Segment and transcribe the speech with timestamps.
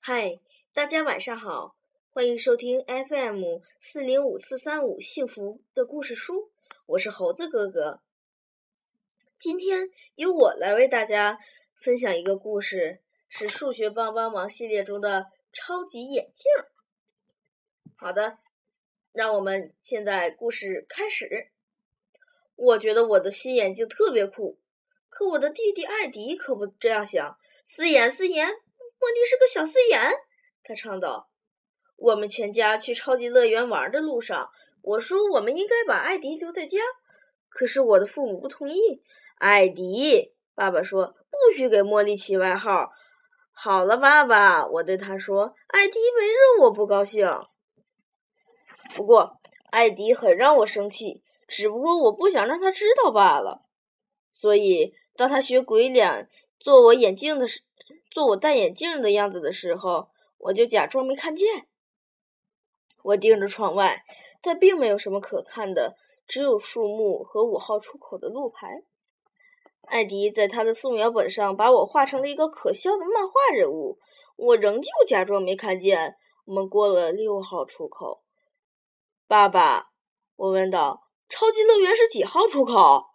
[0.00, 0.40] 嗨，
[0.72, 1.76] 大家晚上好，
[2.10, 6.50] 欢迎收听 FM 四零五四三五幸福的故事书，
[6.86, 8.00] 我是猴子哥哥。
[9.38, 11.38] 今天由我来为大家
[11.74, 16.46] 分享一个故事，是数学帮帮忙系列中的超级眼镜。
[17.96, 18.38] 好的，
[19.12, 21.50] 让我们现在故事开始。
[22.56, 24.58] 我觉得我的新眼镜特别酷，
[25.10, 27.38] 可我的弟弟艾迪可不这样想。
[27.62, 28.48] 四眼，四眼。
[29.00, 30.00] 莫妮是个小四眼，
[30.64, 31.30] 他唱道
[31.96, 34.50] ：“我们全家去超级乐园玩的路上，
[34.82, 36.80] 我说我们应该把艾迪留在家，
[37.48, 39.02] 可是我的父母不同意。
[39.36, 42.90] 艾迪，爸爸说不许给茉莉起外号。
[43.52, 47.26] 好了，爸爸，我对他说，艾迪没惹我不高兴。
[48.94, 49.38] 不过
[49.70, 53.62] 艾迪很让我生气，只不过我不想让他知道罢了。
[54.30, 56.28] 所以当他学鬼脸
[56.58, 57.62] 做我眼镜的时。”
[58.10, 61.66] 做我戴眼镜的样子的时候，我就假装没看见。
[63.02, 64.04] 我盯着窗外，
[64.42, 68.82] 但并没有什么可看的，只有树木和五号出口的路牌。
[69.82, 73.98] 艾迪在他的素描本上把我画成了一个可笑的漫画人物，
[74.36, 76.16] 我仍旧假装没看见。
[76.44, 78.22] 我们过了六号出口。
[79.26, 79.90] 爸爸，
[80.36, 83.06] 我问道：“超级乐园是几号出口？”“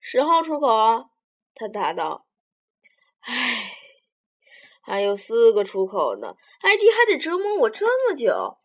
[0.00, 1.06] 十号出口啊。”
[1.54, 2.26] 他答道。
[3.22, 3.63] “唉。”
[4.84, 8.58] 还有四个出口呢，艾迪还得折磨我这么久。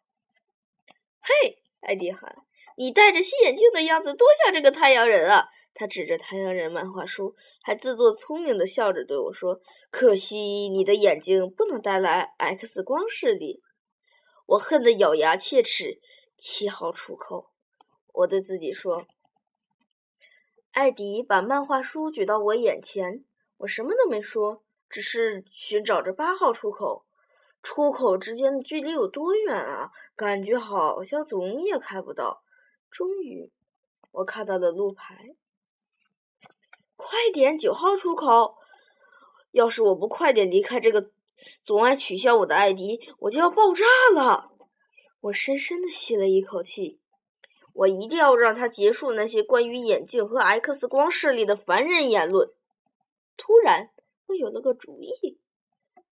[1.21, 2.43] 嘿，艾迪喊
[2.77, 13.61] ：“你戴着新眼镜的样子多像这个太阳人啊！”他指着太阳人漫画书，还自作聪明的笑着对我说：“可惜你的眼睛不能带来 X 光视力。”
[14.45, 16.01] 我恨得咬牙切齿。
[16.37, 17.51] 七号出口，
[18.13, 19.05] 我对自己说。
[20.71, 23.25] 艾迪把漫画书举到我眼前，
[23.57, 24.63] 我什么都没说。
[24.89, 27.05] 只是寻找着八号出口，
[27.61, 29.91] 出口之间的距离有多远啊？
[30.15, 32.43] 感觉好像总也开不到。
[32.89, 33.51] 终于，
[34.11, 35.35] 我看到了路牌。
[36.95, 38.57] 快点，九号出口！
[39.51, 41.11] 要是我不快点离开这个
[41.61, 44.51] 总爱取笑我的艾迪，我就要爆炸了。
[45.21, 46.99] 我深深的吸了一口气，
[47.73, 52.49] 我一定要让他结束那些关于眼镜和 X 光视力的烦人言论。
[53.37, 53.91] 突然。
[54.29, 55.39] 我有了个主意，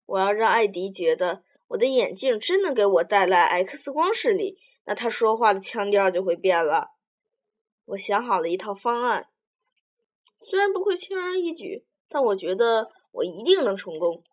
[0.04, 6.90] 我要让艾迪觉得我的眼镜真能给我带来 X 光视力，那他说话的腔调就会变了。
[7.84, 9.28] 我想好了一套方案，
[10.40, 14.24] 虽然不会轻而易举，但我觉得我一定能成功。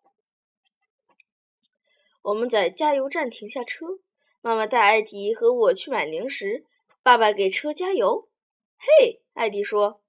[2.22, 3.86] 我们在加油站停下车，
[4.40, 6.66] 妈妈带艾迪和我去买零食，
[7.04, 8.28] 爸爸给车加油。
[8.78, 10.02] 嘿，艾迪说：“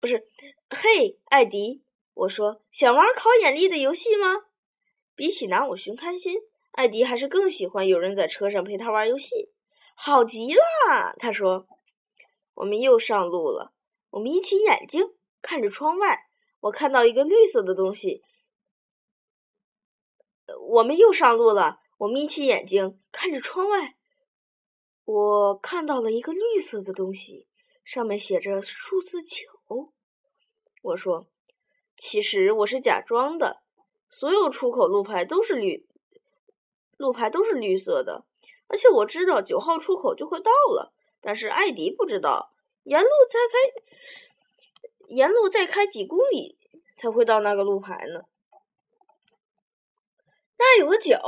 [0.00, 0.26] 不是，
[0.70, 1.82] 嘿，艾迪。”
[2.20, 4.44] 我说：“想玩考眼力的游戏吗？”
[5.16, 6.38] 比起拿我寻开心，
[6.72, 9.50] 艾迪还是更喜欢有人在车上陪他玩游戏。
[9.94, 11.66] 好极了，他说。
[12.52, 13.72] 我们又上路了。
[14.10, 16.26] 我眯起眼睛看着窗外，
[16.60, 18.22] 我看到一个绿色的东西。
[20.72, 21.80] 我们又上路了。
[21.96, 23.96] 我眯起眼睛看着窗外，
[25.04, 27.48] 我看到了一个绿色的东西，
[27.82, 29.46] 上面写着数字九。
[30.82, 31.26] 我说。
[32.00, 33.60] 其实我是假装的，
[34.08, 35.86] 所有出口路牌都是绿，
[36.96, 38.24] 路牌都是绿色的，
[38.68, 43.58] 而且我知道九号出口就会到了，但是艾迪不知道，沿路再开，
[45.08, 46.56] 沿路再开几公里
[46.96, 48.22] 才会到那个路牌呢。
[50.56, 51.18] 那儿有个九，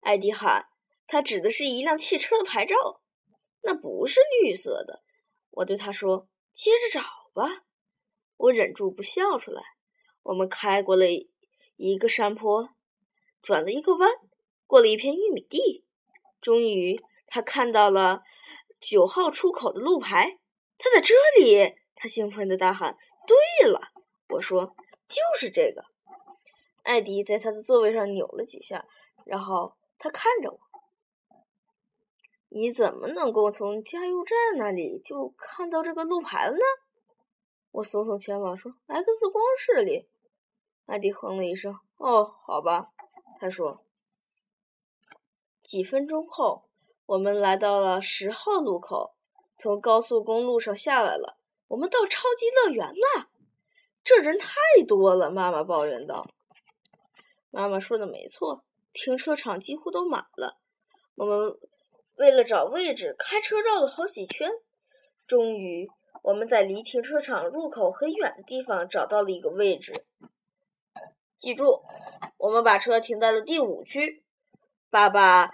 [0.00, 0.66] 艾迪喊，
[1.06, 2.74] 他指的是一辆汽车的牌照，
[3.62, 5.00] 那不是绿色的。
[5.50, 7.62] 我对他说：“接着找吧。”
[8.36, 9.62] 我忍住不笑出来。
[10.28, 11.06] 我们开过了
[11.76, 12.68] 一个山坡，
[13.40, 14.10] 转了一个弯，
[14.66, 15.86] 过了一片玉米地，
[16.42, 18.22] 终于他看到了
[18.78, 20.38] 九号出口的路牌。
[20.76, 21.74] 他在这里！
[21.94, 23.80] 他兴奋的大喊：“对了！”
[24.28, 24.76] 我说
[25.08, 25.86] ：“就是这个。”
[26.84, 28.84] 艾迪在他的座位上扭了几下，
[29.24, 30.60] 然后他看着我
[32.50, 36.64] ：“你怎么能够从加油站那里就看到这个路牌了呢？”
[37.72, 40.06] 我耸耸肩膀说：“X 光视力。”
[40.88, 41.78] 艾迪哼了一声。
[41.98, 42.88] “哦，好吧。”
[43.38, 43.84] 他说。
[45.62, 46.64] 几分钟后，
[47.04, 49.14] 我们来到了十号路口，
[49.58, 51.36] 从高速公路上下来了。
[51.66, 53.28] 我们到超级乐园了。
[54.02, 54.56] 这人太
[54.86, 56.26] 多了，妈妈抱怨道。
[57.50, 58.64] 妈妈说的没错，
[58.94, 60.56] 停车场几乎都满了。
[61.16, 61.58] 我们
[62.16, 64.50] 为了找位置，开车绕了好几圈。
[65.26, 65.86] 终于，
[66.22, 70.06] 我们在离停车场入口很远的地方找到了一个位置。
[71.38, 71.84] 记住，
[72.36, 74.24] 我们把车停在了第五区。
[74.90, 75.52] 爸爸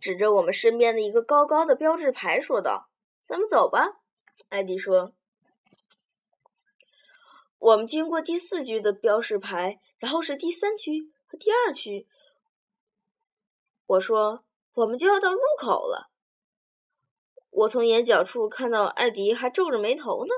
[0.00, 2.88] 指着我们身边的一个高高的标志牌说道
[3.26, 4.00] ：“咱们走吧。”
[4.48, 5.12] 艾迪说
[7.58, 12.06] ：“我们经过第四区的标识牌，然后是第三区和第二区。”
[13.86, 14.44] 我说
[14.74, 16.10] ：“我们就要到入口了。”
[17.50, 20.32] 我从眼角处看到艾迪还皱着眉头呢。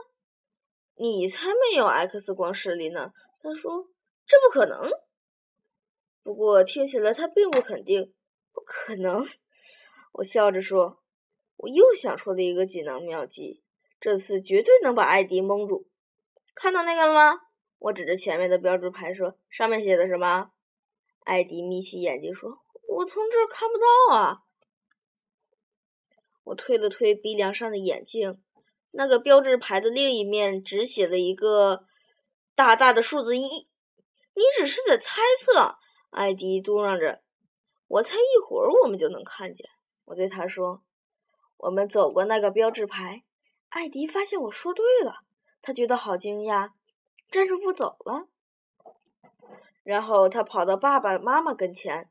[0.95, 3.12] 你才没有 X 光视力呢，
[3.43, 3.89] 他说
[4.28, 4.88] ：“这不可能。”
[6.22, 8.14] 不过听起来他并不肯定。
[8.52, 9.26] 不可能，
[10.12, 11.00] 我笑着说
[11.56, 13.62] ：“我又想出了一个锦囊妙计，
[14.00, 15.88] 这次绝对能把艾迪蒙住。”
[16.56, 17.40] 看到那个了吗？
[17.78, 20.50] 我指着前面的标志牌说：“上面写的什么？”
[21.22, 22.58] 艾迪眯起眼睛说
[22.88, 24.42] ：“我从这儿看不到啊。”
[26.42, 28.42] 我推了推鼻梁上的眼镜，
[28.90, 31.84] 那个标志牌的另一面只写了一个
[32.56, 33.68] 大大的数字一。
[34.38, 35.79] 你只是在猜测，
[36.11, 37.20] 艾迪嘟囔着。
[37.88, 39.69] 我猜一会儿我们就能看见。
[40.05, 40.85] 我对他说
[41.58, 43.25] ：“我们走过那个标志牌。”
[43.70, 45.23] 艾迪发现我说对了，
[45.61, 46.70] 他觉得好惊讶，
[47.32, 48.29] 站住不走了。
[49.82, 52.08] 然后他跑到爸爸妈妈跟前：“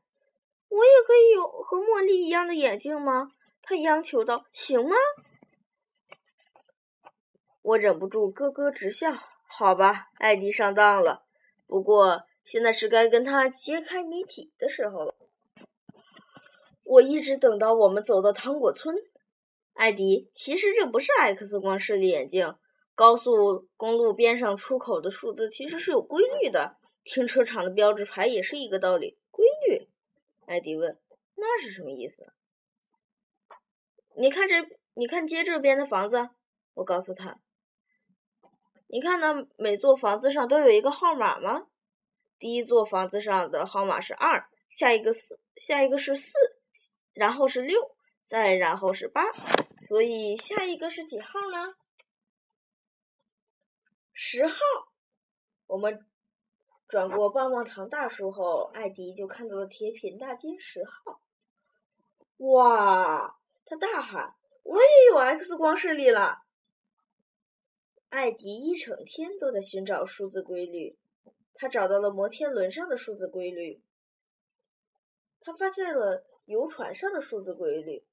[0.68, 3.30] 我也可以有和茉莉一样的眼镜吗？”
[3.62, 4.94] 他央求道：“行吗？”
[7.62, 9.14] 我忍不住咯咯直笑。
[9.46, 11.24] 好吧，艾迪上当了。
[11.68, 15.14] 不过现在是该跟他揭开谜底的时候了。
[16.84, 18.96] 我一直等到我们走到糖果村。
[19.74, 22.56] 艾迪，其实这不是 X 光视力眼镜。
[22.94, 29.16] 高速公路边上出口的数字其实是有规律的，停车场的标志牌也是一个道理。
[29.30, 29.86] 规律？
[30.46, 30.98] 艾迪问
[31.36, 32.32] ：“那是什么意思？”
[34.16, 36.30] 你看这，你看街这边的房子，
[36.74, 37.38] 我告诉他。
[38.90, 41.66] 你看到每座房子上都有一个号码吗？
[42.38, 46.32] 第一座房子上的号码是二，下一个四，下一个是四，
[47.12, 47.78] 然后是六，
[48.24, 49.22] 再然后是八，
[49.78, 51.74] 所以下一个是几号呢？
[54.14, 54.58] 十号。
[55.66, 56.06] 我们
[56.88, 61.20] 转过棒棒糖大树后，艾迪就看到了铁品大街十号。
[62.38, 63.36] 哇！
[63.66, 66.38] 他大喊：“我也有 X 光视力了！”
[68.08, 70.98] 艾迪一整天都在寻找数字规律，
[71.54, 73.82] 他找到了摩天轮上的数字规律，
[75.40, 78.06] 他发现了游船上的数字规律，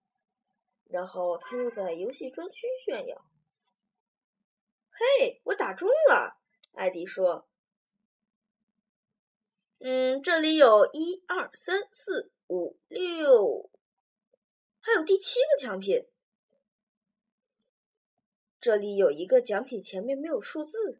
[0.86, 3.25] 然后他又在游戏专区炫耀
[4.92, 6.41] ：“嘿，我打中了！”
[6.75, 7.48] 艾迪说
[9.80, 13.69] ：“嗯，这里有一二三四五六。”
[14.81, 16.06] 还有第七个奖品，
[18.65, 21.00] 这里有一个奖品，前面没有数字。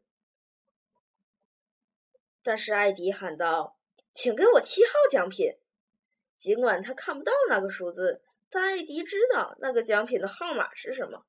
[2.44, 3.76] 但是艾迪喊道
[4.14, 5.58] ：“请给我七号奖品。”
[6.38, 8.22] 尽管他看不到那个数字，
[8.52, 11.26] 但艾迪知道那个奖品的号码是什么。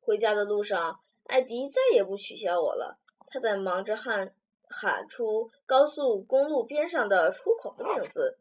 [0.00, 2.98] 回家的路上，艾迪再也不取笑我了。
[3.26, 4.34] 他在忙着喊
[4.70, 8.38] 喊出高速公路边上的出口的名字。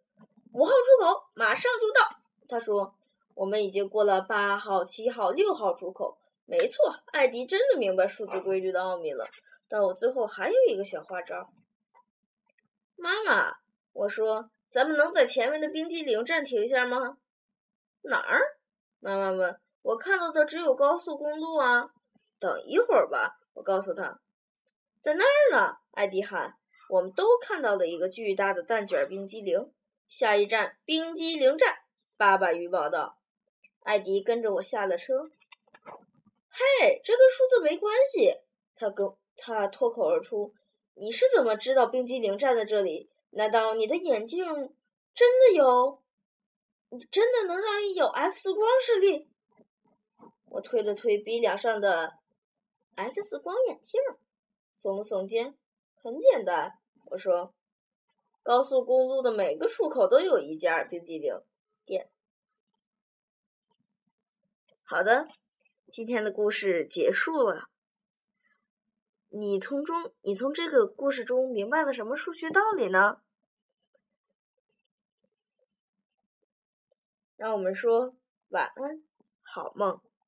[0.53, 2.17] 五号出口马上就到，
[2.47, 2.95] 他说
[3.35, 9.25] ：“我们已经过了八号、七号、六号出口。”没错，艾迪真的明白数字规律的奥秘了。
[9.69, 11.49] 但我最后还有一个小花招。
[12.97, 13.53] 妈妈，
[13.93, 17.17] 我说：“咱们能在前面的冰激凌站停一下吗？”
[18.03, 18.41] 哪儿？
[18.99, 19.57] 妈妈问。
[19.81, 21.89] 我看到的只有高速公路啊。
[22.39, 24.19] 等一会儿吧，我告诉他。
[24.99, 26.55] 在那儿呢，艾迪喊。
[26.89, 29.71] 我们都看到了一个巨大的蛋卷冰激凌。
[30.09, 31.77] 下一站，冰激凌站。
[32.17, 33.17] 爸爸预报道。
[33.83, 35.23] 艾迪跟着我下了车。
[36.49, 38.39] 嘿，这跟数字没关系。
[38.75, 40.53] 他跟他脱口而出
[40.95, 43.09] ：“你是怎么知道冰激凌站在这里？
[43.31, 44.45] 难道你的眼镜
[45.13, 46.01] 真的有？
[46.89, 49.27] 你真的能让你有 X 光视力？”
[50.49, 52.13] 我推了推鼻梁上的
[52.95, 53.99] X 光眼镜，
[54.75, 55.55] 耸了耸肩。
[56.01, 56.73] 很简单，
[57.05, 57.53] 我说。
[58.45, 61.33] 高速公路的每个出口都有一家冰激凌
[64.93, 65.27] 好的，
[65.91, 67.67] 今天的故事结束了。
[69.29, 73.23] 你从中，你从这个故事中明白了什么数学道理呢？
[77.35, 78.15] 让我们说
[78.49, 79.03] 晚安，
[79.41, 79.99] 好梦。